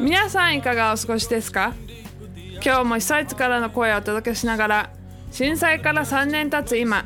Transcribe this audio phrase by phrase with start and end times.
[0.00, 1.74] 皆さんいかがお過ごしですか？
[2.60, 4.90] 今日も被災地からの声をお届けしながら
[5.30, 7.04] 震災から3年経つ今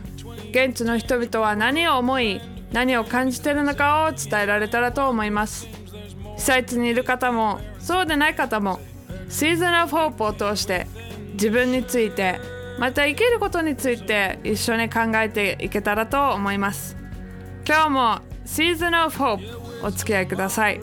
[0.51, 2.41] 現地の人々は何を思い
[2.73, 5.69] 何を感じてるのかを伝えられたらと思います。
[6.37, 8.81] 被災地にいる方もそうでない方も
[9.29, 10.87] シーズン・オフ・ホープを通して
[11.35, 12.41] 自分について
[12.79, 16.97] また生きることについて一緒に考えていけたらと思います。
[17.71, 20.81] 今日もシーズン・オフ・ホープお付き合いください。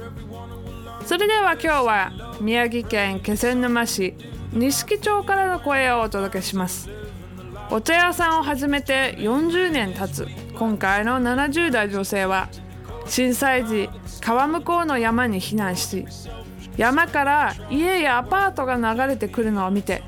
[1.05, 4.13] それでは今日は宮城県気仙沼市
[4.53, 6.89] 錦町からの声をお届けします。
[7.71, 10.29] お茶屋さんを始めて40年経つ。
[10.57, 12.47] 今回の70代女性は
[13.05, 13.89] 震災時
[14.21, 16.05] 川向こうの山に避難し
[16.77, 20.03] 山から家やアパートが流れてくるのを見て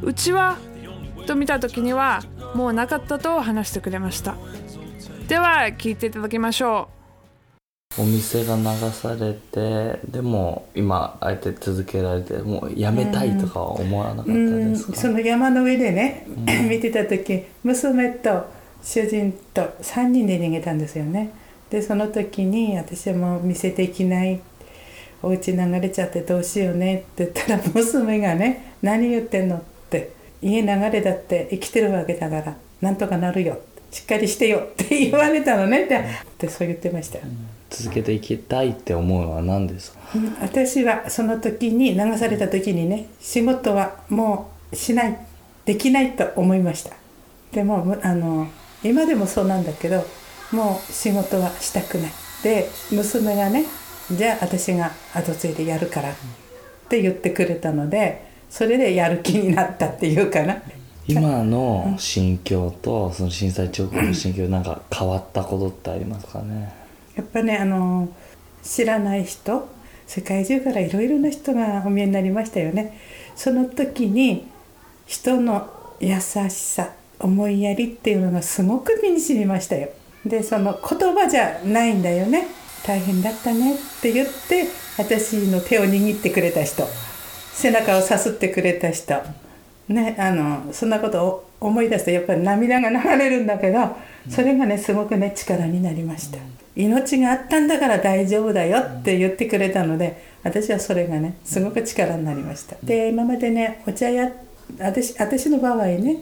[0.00, 0.58] うちは
[1.26, 2.22] と見た時には
[2.54, 4.36] もうなかったと話してくれました。
[5.30, 6.88] では聞いていただきましょ
[7.96, 8.02] う。
[8.02, 14.72] お店が流されてでも今あえて続けられてもうやめたいとかは思わなかったうん。
[14.72, 16.26] ですか、その山の上でね、
[16.68, 18.44] 見てた時娘と
[18.82, 21.30] 主人と3人で逃げたんですよね。
[21.70, 24.40] でその時に私はもう店できない。
[25.22, 30.10] お家流れちゃってどうしようねって言ったら娘がね「何言ってんの?」って
[30.42, 33.60] 「家流れだって生きてるわけだからなんとかなるよ」
[33.90, 36.04] しっかりしてよって言われたのねって
[36.38, 37.18] でそう言ってました、
[37.68, 39.98] 続けていきたいって思うのは何ですか？
[40.14, 40.36] うん。
[40.40, 45.18] 私はその時に流された時にね仕事はもうしない
[45.64, 46.92] できないと思いました。
[47.52, 48.48] でもむあの
[48.82, 50.04] 今でもそうなんだけど
[50.52, 52.12] もう仕事はしたくない。
[52.42, 53.66] で娘がね
[54.10, 56.14] じゃあ私が後継いでやるからっ
[56.88, 60.62] て言ってくれたのでそれでやる気になったっていうかな
[61.10, 66.72] 今の心境とその震災直後の心境なんか変わったことってありますかね？
[67.16, 68.08] やっぱねあの
[68.62, 69.68] 知らない人
[70.06, 72.98] 世界中からいろいろな人がお見えになりましたよね。
[73.36, 74.46] その時に
[75.06, 75.70] 人の
[76.00, 79.88] 優しさ思いやりっていうのがすごく身に染みましたよ。
[80.24, 82.46] でその言葉じゃないんだよね。
[82.86, 84.66] 大変だったねって言って
[84.96, 86.84] 私の手を握ってくれた人
[87.52, 89.14] 背中をさすってくれた人
[89.90, 93.96] ねあのそんなことを思い出すとやっぱり涙が流れるんだけど
[94.28, 96.38] それがねすごくね力になりました。
[96.76, 102.76] 命があったんだから大丈夫だよって言ってくれたので私はそれがねすごく力になりました。
[102.82, 104.32] で今までねお茶屋
[104.78, 106.16] 私私の場合ね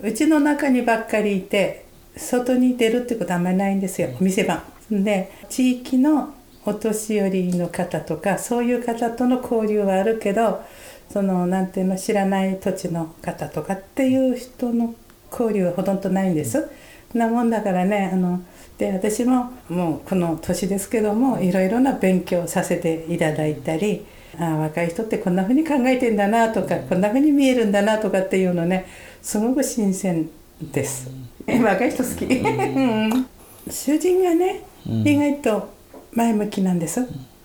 [0.00, 4.62] うちの中にばっかりいて外に出るってことはあんまりないんですよ店番。
[4.90, 6.34] で地域の
[6.64, 10.62] お年寄りの方とかそういう方との交流はあるけど
[11.10, 14.94] そのなんていうの知らない土地の方とかっていう人の
[15.30, 16.68] 交流はほとんどないんです。
[17.14, 18.40] なもんだからねあの
[18.78, 24.04] で私ももうこの年ですけどもいろいろな勉強をさせていただいたり
[24.38, 28.86] ああ若い人ってこんな風に考えてんだなとかこんな風に見えるんだなとかっていうのね
[29.22, 30.28] すごく新鮮
[30.60, 31.10] です。
[31.46, 33.26] え若い人好き、うん
[33.68, 35.68] 主人がね、意外と
[36.12, 37.04] 前向きなんです。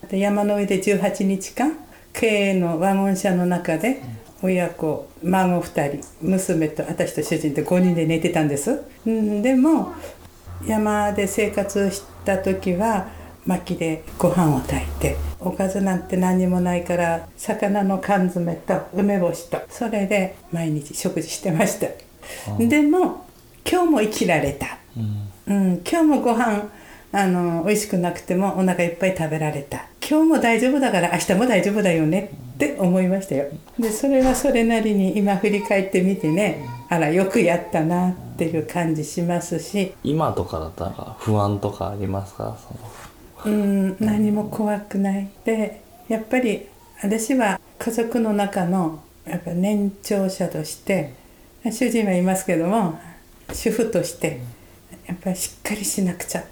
[0.09, 1.75] で山の上で18日間
[2.13, 4.01] 経営のワゴン車の中で
[4.41, 8.81] 親子孫2人娘と私と主人と5人で寝てたんです。
[9.05, 9.93] うんでも
[10.65, 13.07] 山で生活した時は
[13.45, 21.87] 薪でご飯を炊いておかずなんて何にもないから魚の缶詰と梅干しとそれで毎日食事してました。
[22.59, 23.25] でも
[23.69, 24.77] 今日も生きられた。
[25.47, 26.69] うん、今日もご飯
[27.11, 33.45] あの美味しくなくてもお腹いっぱい食べられた今日も大丈夫だから明日も大丈夫だよねって思いましたよ。
[33.79, 39.93] でそれはそれなりに今振り返ってみてねあらよくやったなっていう感じしますし。
[40.03, 42.57] 今とかだったら不安とかありますか？
[43.41, 43.55] その。
[43.55, 45.29] うん何も怖くない。
[45.45, 46.67] でやっぱり
[47.01, 51.13] 私は家族の中のやっぱ年長者として
[51.63, 52.99] 主人はいますけども
[53.53, 54.41] 主婦として
[55.07, 56.43] やっぱりしっかりしなくちゃ、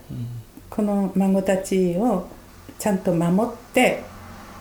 [0.69, 2.25] この孫たちを
[2.77, 4.03] ちゃんと守って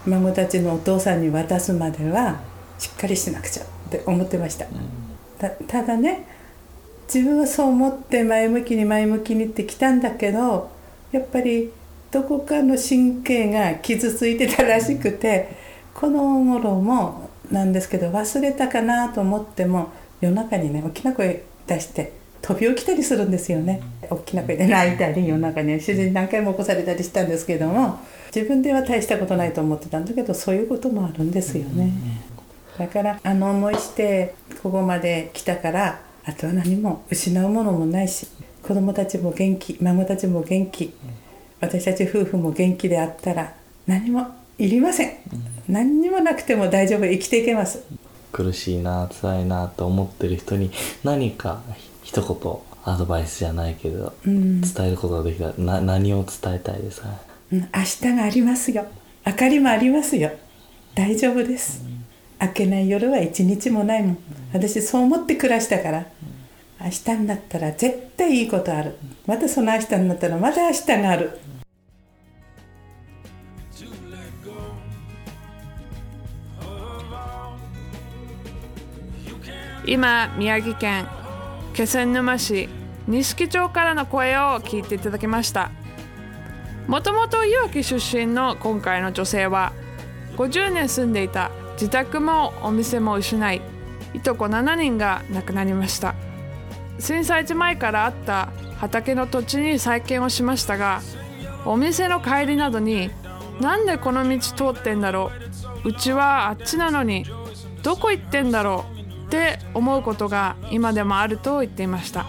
[0.07, 2.41] 孫たちのお父さんに渡すまでは
[2.79, 4.67] しっかりしなくちゃって思ってました、
[5.39, 6.27] たただね
[7.13, 10.71] 自分はそう思って前向きに前向きにってきたんだけど
[11.11, 11.73] やっぱり
[12.11, 15.57] どこかの神経が傷ついてたらしくて
[15.95, 19.91] この頃もなんですけど忘れたかなと思っても
[20.21, 22.13] 夜中にね大きな声出して
[22.43, 23.83] 飛び起きたりするんですよね。
[24.11, 27.99] 大きな声で泣いたり夜中に主人に何回も起こされたりしたんですけども
[28.35, 31.93] 自分では大したことないと思ってたんだけどそういうこともあるんですよね。
[32.79, 38.29] だからあの思いしてここまで来たからあとは何も失うものもないし
[38.63, 40.95] 子供たちも元気孫たちも元気
[41.61, 43.55] 私たち夫婦も元気であったら
[43.87, 44.27] 何も
[44.59, 45.13] いりません、
[45.69, 47.85] 何にもなくても大丈夫生きていけます。
[48.33, 50.71] 苦しいな辛いなと思ってる人に
[51.05, 51.63] 何か
[52.09, 54.63] 一言アドバイスじゃないけど、ん。
[54.63, 55.49] 伝えることができた。
[55.49, 57.09] らな何を伝えたいですか？
[57.09, 57.19] ね
[57.53, 57.61] うん。
[57.61, 58.87] 明日がありますよ。
[59.27, 60.31] 明かりもありますよ。
[60.95, 61.83] 大丈夫です、
[62.41, 64.19] 明けない夜は一日もないもん。
[64.55, 66.07] 私そう思って暮らしたから。
[66.81, 68.97] 明日になったら絶対いいことある。
[69.27, 71.39] またその明日になったらまた明日がある。
[79.85, 81.07] 今宮城県
[81.79, 82.69] 気仙沼市
[83.07, 85.71] 錦町からの声を聞いていただきました。
[86.89, 89.73] もともといわき出身の今回の女性は
[90.37, 93.63] 50年住んでいた自宅もお店も失い
[94.13, 96.17] いとこ7人が亡くなりました。
[96.99, 98.49] 震災時前からあった
[98.79, 101.01] 畑の土地に再建をしましたが
[101.65, 103.13] お店の帰りなどに
[103.61, 105.31] なんでこの道通ってんだろ
[105.85, 107.25] ううちはあっちなのに
[107.85, 108.98] どこ行ってんだろう
[109.29, 112.25] って思うことが今でもあると言っていました。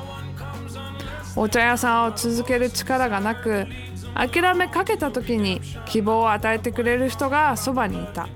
[1.38, 3.68] お茶屋さんを続ける力がなく
[4.14, 8.28] 諦めかけた時に希望を与えてくれる人がそばにいた。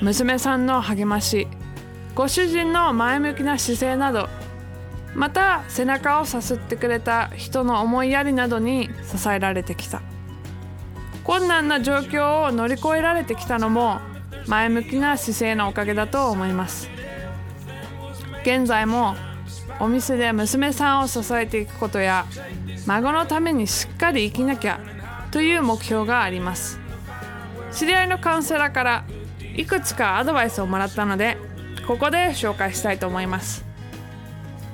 [0.00, 1.48] 娘さんの励まし
[2.14, 4.28] ご主人の前向きな姿勢など
[5.14, 10.02] また背中をさすってくれた人の思いやりなどに支えられてきた。
[11.24, 14.00] 困難な状況を乗り越えられてきたのも
[14.46, 16.99] 前向きな姿勢のおかげだと思います。
[18.42, 19.16] 現在も
[19.78, 22.26] お店で娘さんを支えていくことや
[22.86, 24.80] 孫のためにしっかり生きなきゃ
[25.30, 26.78] という目標があります。
[27.72, 29.04] 知り合いのカウンセラーから
[29.56, 31.36] いくつかアドバイスをもらったので
[31.86, 33.64] ここで紹介したいと思います。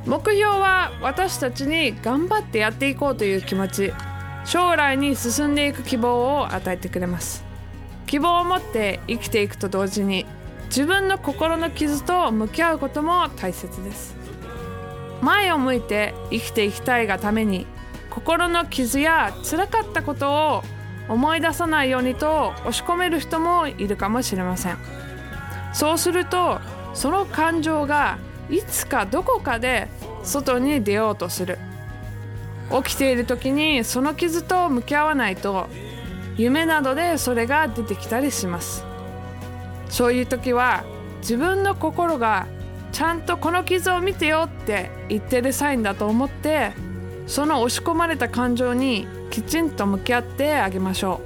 [0.07, 3.93] 目標は私たちに頑張ってやっていこうという気持ち
[4.45, 7.45] 将来に進んでいく希望を与えてくれます。
[8.07, 10.27] 希望を持って生きていくと同時に
[10.67, 14.15] 自分の心の傷と向き合うことも大切です。
[15.23, 17.67] 前を向いて生きていきたいがために
[18.11, 20.63] 心の傷や辛かったことを
[21.09, 24.79] 思い出さないようにと押し込める人もいるかもしれません。
[25.73, 26.61] そうすると
[26.95, 28.19] その感情が
[28.49, 29.89] いつかどこかで
[30.23, 31.59] 外に出ようとする。
[32.83, 35.69] 起きている時にその傷と向き合わないと
[36.39, 38.86] 夢などでそれが出てきたりします。
[39.89, 40.85] そういう時は
[41.21, 42.47] 自分の心が
[42.93, 46.73] ちゃんとこの傷を見てよって言ってるサインだと思って
[47.27, 51.21] その押し込まれた感情にきちんと向き合ってあげましょ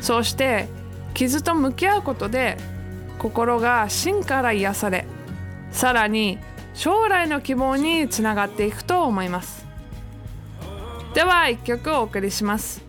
[0.00, 0.02] う。
[0.02, 0.68] そうして
[1.14, 2.56] 傷と向き合うことで
[3.18, 5.06] 心が芯から癒され
[5.70, 6.38] さらに
[6.74, 9.64] 将来の希望につながっていくと思います。
[11.14, 12.82] では一曲お送りします。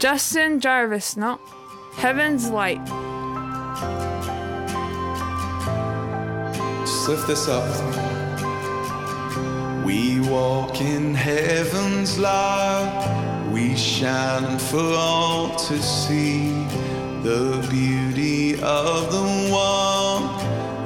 [0.00, 1.38] Justin Jarvis の
[1.98, 3.11] Heaven's Light
[6.80, 7.64] Just lift this up.
[9.84, 13.48] We walk in heaven's light.
[13.52, 16.50] We shine for all to see
[17.22, 20.22] the beauty of the one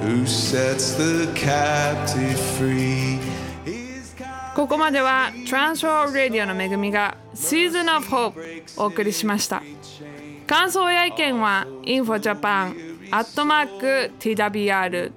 [0.02, 3.18] who sets the captive free.
[4.54, 9.62] ここまでは Transworld Radio の恵みが Season of Hope お送りしました
[10.46, 15.16] 感想や意見は infojapan アットマーク twr.org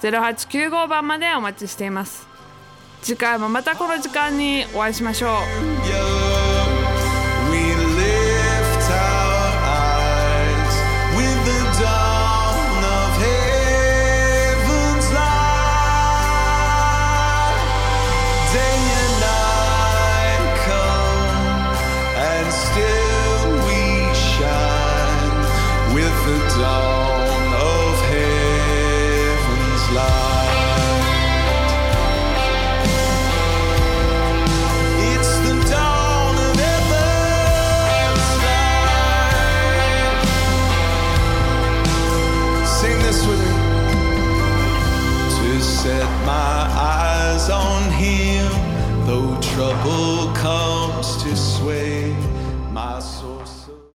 [0.00, 2.26] 090-2989-0895番までお待ちしています。
[3.02, 6.19] 次回もまたこの時間にお会いしましょう。